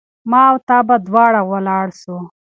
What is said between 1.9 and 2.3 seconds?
سو